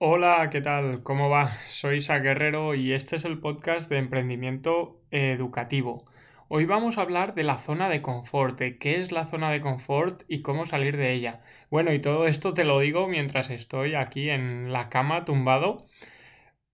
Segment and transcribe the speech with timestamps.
[0.00, 1.02] Hola, ¿qué tal?
[1.04, 1.54] ¿Cómo va?
[1.68, 6.04] Soy Isa Guerrero y este es el podcast de emprendimiento educativo.
[6.48, 9.60] Hoy vamos a hablar de la zona de confort, de qué es la zona de
[9.60, 11.42] confort y cómo salir de ella.
[11.70, 15.80] Bueno, y todo esto te lo digo mientras estoy aquí en la cama tumbado,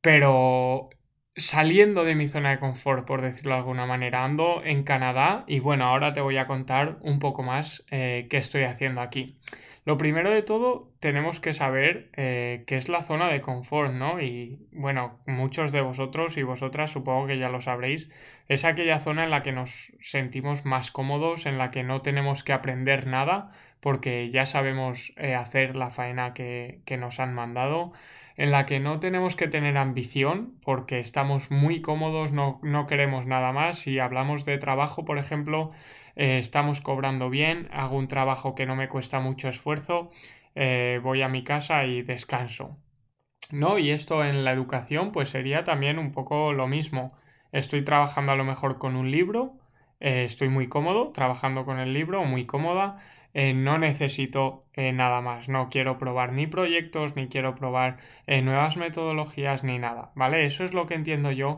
[0.00, 0.90] pero
[1.36, 4.24] saliendo de mi zona de confort, por decirlo de alguna manera.
[4.24, 8.36] Ando en Canadá y bueno, ahora te voy a contar un poco más eh, qué
[8.36, 9.38] estoy haciendo aquí.
[9.84, 14.20] Lo primero de todo, tenemos que saber eh, qué es la zona de confort, ¿no?
[14.20, 18.08] Y bueno, muchos de vosotros y vosotras supongo que ya lo sabréis,
[18.46, 22.44] es aquella zona en la que nos sentimos más cómodos, en la que no tenemos
[22.44, 23.48] que aprender nada,
[23.80, 27.92] porque ya sabemos eh, hacer la faena que, que nos han mandado
[28.36, 33.26] en la que no tenemos que tener ambición porque estamos muy cómodos, no, no queremos
[33.26, 33.78] nada más.
[33.78, 35.70] Si hablamos de trabajo, por ejemplo,
[36.16, 40.10] eh, estamos cobrando bien, hago un trabajo que no me cuesta mucho esfuerzo,
[40.54, 42.78] eh, voy a mi casa y descanso.
[43.50, 43.78] ¿No?
[43.78, 47.08] Y esto en la educación pues sería también un poco lo mismo.
[47.52, 49.58] Estoy trabajando a lo mejor con un libro,
[50.00, 52.96] eh, estoy muy cómodo trabajando con el libro, muy cómoda,
[53.34, 58.42] eh, no necesito eh, nada más, no quiero probar ni proyectos, ni quiero probar eh,
[58.42, 60.44] nuevas metodologías, ni nada, ¿vale?
[60.44, 61.56] Eso es lo que entiendo yo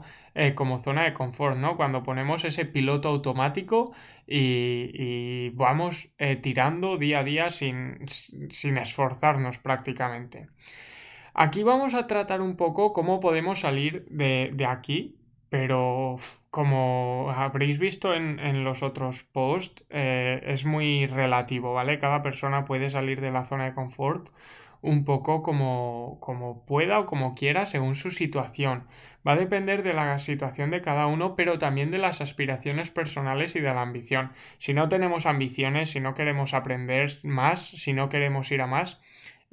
[0.57, 1.77] como zona de confort, ¿no?
[1.77, 3.93] Cuando ponemos ese piloto automático
[4.27, 6.11] y, vamos
[6.43, 10.49] tirando día a día sin, sin esforzarnos prácticamente.
[11.35, 15.17] Aquí vamos a tratar un poco cómo podemos salir de, de aquí,
[15.55, 16.17] pero
[16.51, 22.01] como habréis visto en, los otros posts, eh, es muy relativo, ¿vale?
[22.01, 24.31] Cada persona puede salir de la zona de confort
[24.81, 28.89] un poco como, como pueda o como quiera según su situación.
[29.27, 33.55] Va a depender de la situación de cada uno, pero también de las aspiraciones personales
[33.55, 34.33] y de la ambición.
[34.59, 39.01] Si no tenemos ambiciones, si no queremos aprender más, si no queremos ir a más,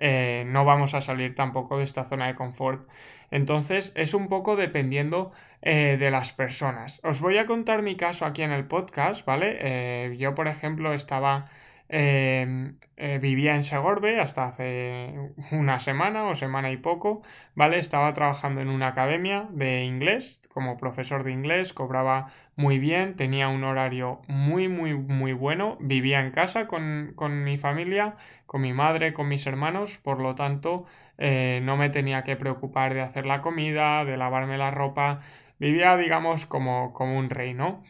[0.01, 2.89] eh, no vamos a salir tampoco de esta zona de confort.
[3.29, 6.99] Entonces es un poco dependiendo eh, de las personas.
[7.03, 9.57] Os voy a contar mi caso aquí en el podcast, ¿vale?
[9.61, 11.45] Eh, yo, por ejemplo, estaba
[11.93, 12.77] Em,
[13.19, 15.13] vivía en Segorbe hasta hace
[15.51, 17.21] una semana o semana y poco,
[17.53, 17.79] ¿vale?
[17.79, 22.27] Estaba trabajando en una academia de inglés como profesor de inglés, cobraba
[22.61, 28.17] muy bien, tenía un horario muy, muy, muy bueno, vivía en casa con, mi familia,
[28.45, 30.85] con mi madre, con mis hermanos, por lo tanto,
[31.17, 35.21] eh, no me tenía que preocupar de hacer la comida, de lavarme la ropa,
[35.57, 37.83] vivía, digamos, como, como un rey, ¿no?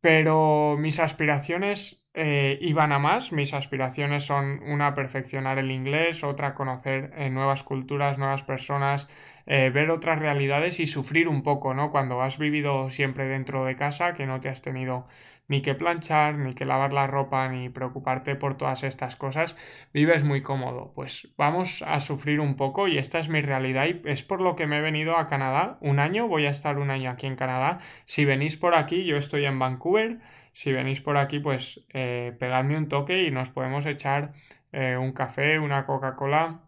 [0.00, 3.32] Pero mis aspiraciones eh, iban a más.
[3.32, 9.08] Mis aspiraciones son una perfeccionar el inglés, otra conocer eh, nuevas culturas, nuevas personas,
[9.46, 11.90] eh, ver otras realidades y sufrir un poco, ¿no?
[11.90, 15.06] Cuando has vivido siempre dentro de casa, que no te has tenido
[15.46, 19.56] ni que planchar, ni que lavar la ropa, ni preocuparte por todas estas cosas,
[19.92, 20.92] vives muy cómodo.
[20.94, 24.56] Pues vamos a sufrir un poco y esta es mi realidad y es por lo
[24.56, 25.78] que me he venido a Canadá.
[25.80, 27.78] Un año, voy a estar un año aquí en Canadá.
[28.06, 30.20] Si venís por aquí, yo estoy en Vancouver
[30.54, 34.32] si venís por aquí, pues eh, pegadme un toque y nos podemos echar
[34.72, 36.62] eh, un café, una Coca-Cola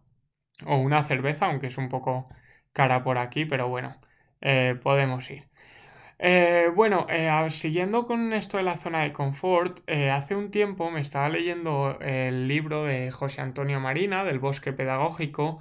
[0.66, 2.28] o una cerveza, aunque es un poco
[2.76, 3.97] cara por aquí, pero bueno,
[4.42, 5.44] eh, podemos ir.
[6.75, 7.06] bueno,
[7.50, 12.48] siguiendo con esto de la zona de confort, hace un tiempo me estaba leyendo el
[12.48, 15.60] libro de José Antonio Marina, del bosque pedagógico,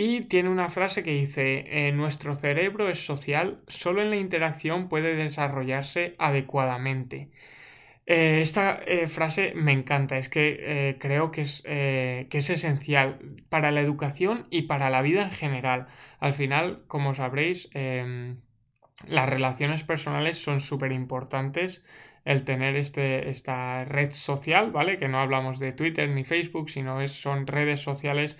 [0.00, 4.88] y tiene una frase que dice, eh, nuestro cerebro es social, solo en la interacción
[4.88, 7.30] puede desarrollarse adecuadamente.
[8.10, 13.18] Eh, esta eh, frase me encanta, es que creo que es, que es esencial
[13.50, 15.88] para la educación y para la vida en general.
[16.18, 18.40] Al final, como sabréis, em,
[19.06, 21.84] las relaciones personales son súper importantes
[22.24, 24.98] el tener este, esta red social, ¿vale?
[24.98, 28.38] Que no hablamos de Twitter ni Facebook, sino es, son redes sociales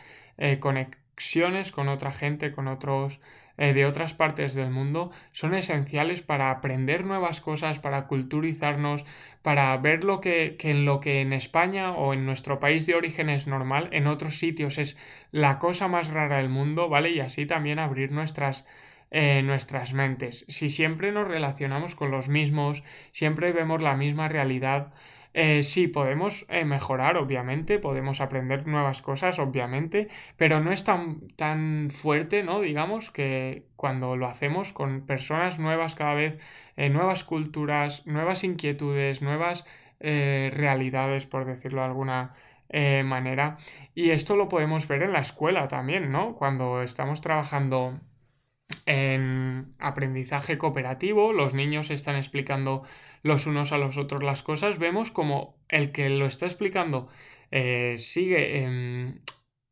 [1.18, 3.20] conectadas con otra gente, con otros
[3.56, 9.04] eh, de otras partes del mundo, son esenciales para aprender nuevas cosas, para culturizarnos,
[9.42, 13.30] para ver lo que, en lo que en España o en nuestro país de origen
[13.30, 14.96] es normal, en otros sitios es
[15.32, 17.10] la cosa más rara del mundo, ¿vale?
[17.10, 18.64] Y así también abrir nuestras
[19.10, 20.44] eh, nuestras mentes.
[20.48, 24.92] Si siempre nos relacionamos con los mismos, siempre vemos la misma realidad,
[25.34, 31.28] eh, sí, podemos eh, mejorar, obviamente, podemos aprender nuevas cosas, obviamente, pero no es tan,
[31.36, 32.60] tan fuerte, ¿no?
[32.60, 36.42] Digamos que cuando lo hacemos con personas nuevas cada vez,
[36.76, 39.64] eh, nuevas culturas, nuevas inquietudes, nuevas
[40.00, 42.34] realidades, por decirlo de alguna
[43.04, 43.58] manera.
[43.96, 46.36] Y esto lo podemos ver en la escuela también, ¿no?
[46.36, 47.98] Cuando estamos trabajando
[48.86, 52.82] en aprendizaje cooperativo, los niños están explicando
[53.22, 57.08] los unos a los otros las cosas, vemos como el que lo está explicando
[57.50, 59.20] eh, sigue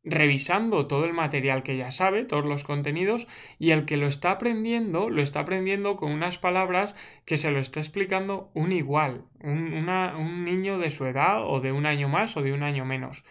[0.03, 3.27] revisando todo el material que ya sabe, todos los contenidos,
[3.59, 6.95] y el que lo está aprendiendo, lo está aprendiendo con unas palabras
[7.25, 11.71] que se lo está explicando un igual, un, un niño de su edad o de
[11.71, 13.23] un año más o de un año menos.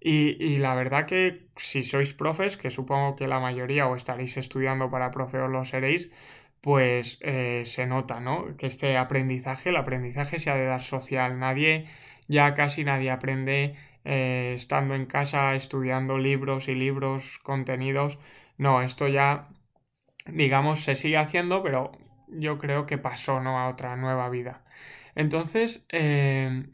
[0.00, 4.36] Y, y, la verdad que si sois profes, que supongo que la mayoría o estaréis
[4.36, 6.10] estudiando para profe o lo seréis,
[6.60, 8.56] pues eh, se nota, ¿no?
[8.56, 11.38] Que este aprendizaje, el aprendizaje se ha de dar social.
[11.38, 11.86] Nadie,
[12.28, 18.18] ya casi nadie aprende eh, estando en casa estudiando libros y libros, contenidos.
[18.58, 19.48] No, esto ya,
[20.26, 21.92] digamos, se sigue haciendo, pero
[22.28, 23.58] yo creo que pasó, ¿no?
[23.58, 24.64] A otra nueva vida.
[25.14, 26.66] Entonces, eh,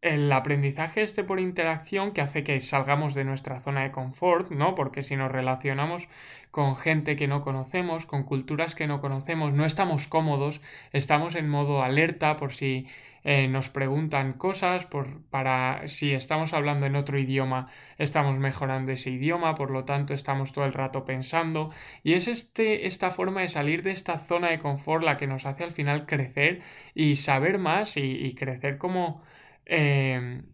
[0.00, 4.74] el aprendizaje este por interacción que hace que salgamos de nuestra zona de confort, ¿no?
[4.76, 6.08] Porque si nos relacionamos
[6.52, 10.60] con gente que no conocemos, con culturas que no conocemos, no estamos cómodos,
[10.92, 12.86] estamos en modo alerta por si
[13.24, 17.68] eh, nos preguntan cosas, por, para si estamos hablando en otro idioma,
[17.98, 21.72] estamos mejorando ese idioma, por lo tanto estamos todo el rato pensando.
[22.04, 25.44] Y es este, esta forma de salir de esta zona de confort la que nos
[25.44, 26.62] hace al final crecer
[26.94, 29.22] y saber más y crecer como
[29.68, 30.44] Em,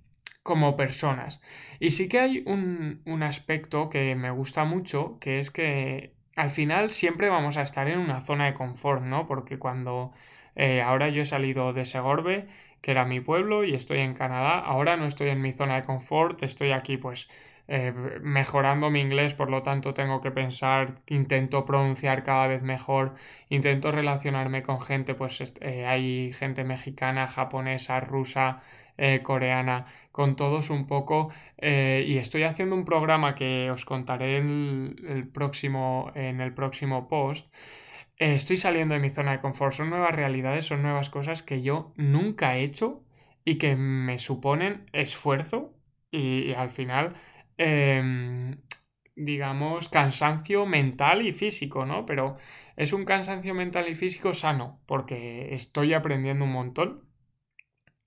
[0.42, 1.40] como personas.
[1.80, 6.50] Y sí que hay un, un aspecto que me gusta mucho, que es que al
[6.50, 9.26] final siempre vamos a estar en una zona de confort, ¿no?
[9.26, 10.12] Porque cuando
[10.56, 12.48] eh, ahora yo he salido de Segorbe,
[12.82, 15.84] que era mi pueblo, y estoy en Canadá, ahora no estoy en mi zona de
[15.84, 17.28] confort, estoy aquí pues
[17.66, 23.14] eh, mejorando mi inglés, por lo tanto tengo que pensar, intento pronunciar cada vez mejor,
[23.48, 28.62] intento relacionarme con gente, pues eh, hay gente mexicana, japonesa, rusa,
[28.96, 31.32] eh, coreana, con todos un poco.
[31.58, 37.08] Eh, y estoy haciendo un programa que os contaré en el, próximo, en el próximo
[37.08, 37.54] post.
[38.18, 39.74] Eh, estoy saliendo de mi zona de confort.
[39.74, 43.02] Son nuevas realidades, son nuevas cosas que yo nunca he hecho
[43.44, 45.74] y que me suponen esfuerzo
[46.10, 47.16] y, al final
[47.58, 48.56] em,
[49.16, 52.06] digamos, cansancio mental y físico, ¿no?
[52.06, 52.36] Pero
[52.76, 57.04] es un cansancio mental y físico sano, porque estoy aprendiendo un montón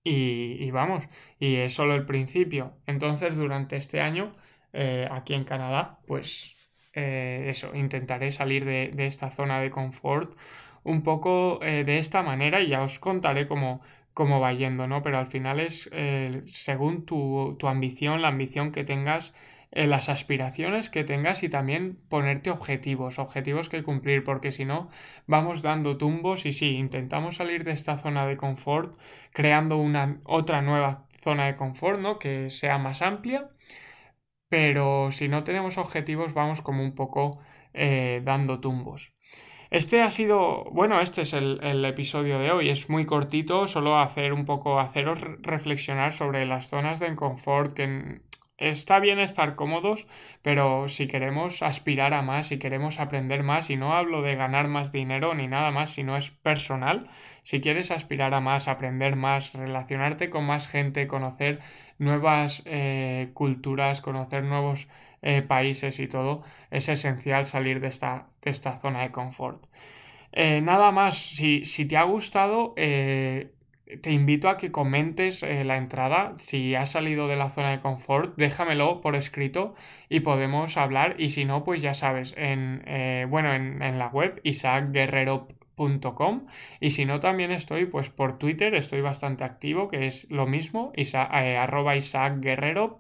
[0.09, 1.07] y, vamos,
[1.39, 2.73] y es solo el principio.
[2.85, 4.31] Entonces, durante este año,
[4.73, 6.55] eh, aquí en Canadá, pues
[6.93, 10.35] eh, eso, intentaré salir de, esta zona de confort
[10.83, 13.81] un poco eh, de esta manera y ya os contaré cómo,
[14.13, 15.01] cómo va yendo, ¿no?
[15.01, 15.89] Pero al final es
[16.47, 19.33] según tu, tu ambición, la ambición que tengas
[19.85, 24.89] las aspiraciones que tengas y también ponerte objetivos, objetivos que cumplir, porque si no
[25.27, 28.97] vamos dando tumbos y sí, intentamos salir de esta zona de confort
[29.31, 32.17] creando una otra nueva zona de confort, ¿no?
[32.17, 33.49] Que sea más amplia,
[34.49, 37.39] pero si no tenemos objetivos vamos como un poco
[37.73, 39.13] eh, dando tumbos.
[39.69, 43.99] Este ha sido, bueno, este es el, el, episodio de hoy, es muy cortito, solo
[43.99, 48.21] hacer un poco, haceros reflexionar sobre las zonas de confort que
[48.57, 50.07] Está bien estar cómodos,
[50.41, 54.67] pero si queremos aspirar a más, si queremos aprender más, y no hablo de ganar
[54.67, 57.07] más dinero ni nada más, sino es personal,
[57.43, 61.59] si quieres aspirar a más, aprender más, relacionarte con más gente, conocer
[61.99, 64.87] nuevas eh, culturas, conocer nuevos
[65.21, 69.63] eh, países y todo, es esencial salir de esta, de esta zona de confort.
[70.31, 72.73] Eh, nada más, si, si, te ha gustado,
[74.01, 76.33] te invito a que comentes eh, la entrada.
[76.37, 79.75] Si has salido de la zona de confort, déjamelo por escrito
[80.09, 81.15] y podemos hablar.
[81.19, 86.47] Y si no, pues ya sabes, en, eh, bueno, en, la web isaacguerrero.com
[86.79, 90.91] y si no, también estoy pues por Twitter, estoy bastante activo, que es lo mismo,
[90.95, 92.99] isa, eh, arroba isaacguerrero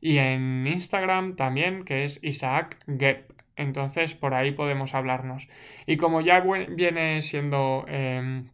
[0.00, 3.32] y en Instagram también, que es isaacgep.
[3.56, 5.48] Entonces por ahí podemos hablarnos.
[5.86, 8.50] Y como ya viene siendo em,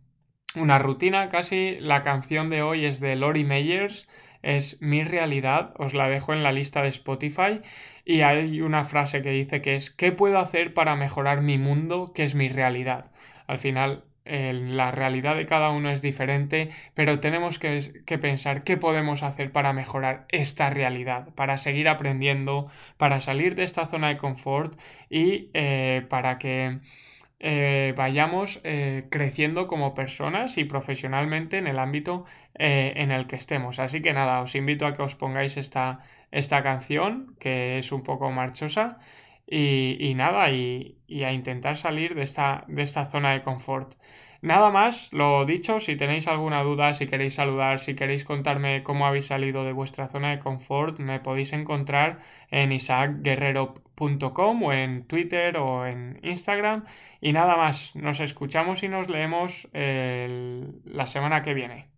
[0.54, 1.76] una rutina casi.
[1.80, 4.08] La canción de hoy es de Lori Meyers,
[4.42, 7.60] es Mi realidad, os la dejo en la lista de Spotify
[8.04, 12.12] y hay una frase que dice que es ¿qué puedo hacer para mejorar mi mundo
[12.14, 13.12] que es mi realidad?
[13.46, 17.80] Al final la realidad de cada uno es diferente, pero tenemos que,
[18.20, 23.86] pensar qué podemos hacer para mejorar esta realidad, para seguir aprendiendo, para salir de esta
[23.88, 24.78] zona de confort
[25.10, 26.78] y eh, para que
[27.42, 33.36] eh, vayamos eh, creciendo como personas y profesionalmente en el ámbito eh, en el que
[33.36, 33.80] estemos.
[33.80, 38.02] Así que nada, os invito a que os pongáis esta, esta canción, que es un
[38.04, 38.98] poco marchosa,
[39.46, 43.96] y, nada, y, y, a intentar salir de esta, de esta zona de confort.
[44.40, 49.06] Nada más, lo dicho, si tenéis alguna duda, si queréis saludar, si queréis contarme cómo
[49.06, 52.20] habéis salido de vuestra zona de confort, me podéis encontrar
[52.50, 52.72] en
[53.96, 56.84] isaacguerrero.com o en Twitter o en Instagram.
[57.20, 61.91] Y nada más, nos escuchamos y nos leemos la semana que viene.